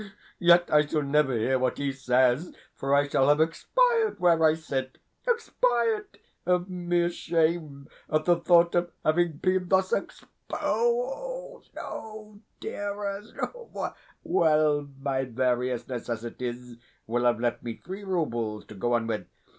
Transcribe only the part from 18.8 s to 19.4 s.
on with.